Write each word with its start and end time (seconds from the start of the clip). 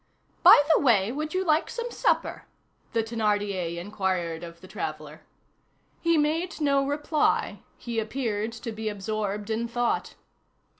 "By 0.41 0.59
the 0.73 0.81
way, 0.81 1.11
would 1.11 1.35
you 1.35 1.45
like 1.45 1.69
some 1.69 1.91
supper?" 1.91 2.45
the 2.91 3.03
Thénardier 3.03 3.77
inquired 3.77 4.43
of 4.43 4.59
the 4.59 4.67
traveller. 4.67 5.21
He 5.99 6.17
made 6.17 6.59
no 6.59 6.83
reply. 6.83 7.61
He 7.77 7.99
appeared 7.99 8.51
to 8.53 8.71
be 8.71 8.89
absorbed 8.89 9.51
in 9.51 9.67
thought. 9.67 10.15